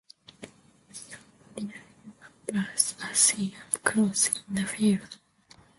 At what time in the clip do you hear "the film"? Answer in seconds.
4.55-4.99